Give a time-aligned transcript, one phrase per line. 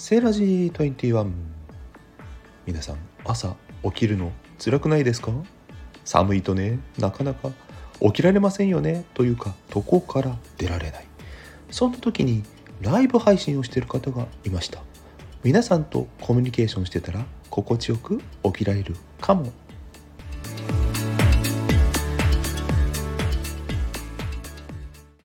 [0.00, 1.32] セーラジー21
[2.66, 4.30] 皆さん朝起きるの
[4.64, 5.32] 辛くないですか？
[6.04, 7.50] 寒いとねなかなか
[8.00, 11.04] 起きられませんよねというか床から出られない。
[11.72, 12.44] そんな時に
[12.80, 14.84] ライブ配信をしている方がいました。
[15.42, 19.52] 皆さんとコミュニケーションしてたら心地よく起きられるかも